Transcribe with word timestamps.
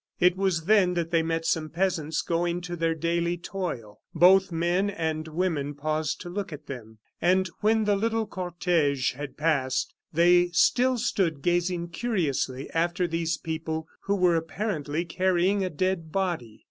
It 0.19 0.35
was 0.35 0.65
then 0.65 0.95
that 0.95 1.11
they 1.11 1.21
met 1.21 1.45
some 1.45 1.69
peasants 1.69 2.23
going 2.23 2.61
to 2.61 2.75
their 2.75 2.95
daily 2.95 3.37
toil. 3.37 4.01
Both 4.15 4.51
men 4.51 4.89
and 4.89 5.27
women 5.27 5.75
paused 5.75 6.19
to 6.21 6.29
look 6.29 6.51
at 6.51 6.65
them, 6.65 6.97
and 7.21 7.47
when 7.59 7.83
the 7.83 7.95
little 7.95 8.25
cortege 8.25 9.13
had 9.13 9.37
passed 9.37 9.93
they 10.11 10.47
still 10.53 10.97
stood 10.97 11.43
gazing 11.43 11.89
curiously 11.89 12.67
after 12.71 13.07
these 13.07 13.37
people 13.37 13.87
who 14.05 14.15
were 14.15 14.35
apparently 14.35 15.05
carrying 15.05 15.63
a 15.63 15.69
dead 15.69 16.11
body. 16.11 16.59